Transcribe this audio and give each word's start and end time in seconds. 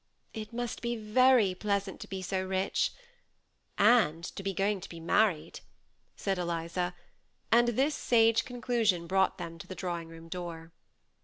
"It 0.41 0.51
must 0.51 0.81
be 0.81 0.95
very 0.95 1.53
pleasant 1.53 1.99
to 2.01 2.07
be 2.07 2.23
so 2.23 2.43
rich 2.43 2.91
""And 3.77 4.23
to 4.35 4.41
be 4.41 4.51
going 4.51 4.81
to 4.81 4.89
be 4.89 4.99
married," 4.99 5.59
said 6.15 6.39
Eliza; 6.39 6.95
and 7.51 7.67
this 7.67 7.93
sage 7.93 8.43
conclusion 8.43 9.05
brought 9.05 9.37
them 9.37 9.59
to 9.59 9.67
the 9.67 9.75
drawing 9.75 10.07
room 10.07 10.27
door. 10.27 10.71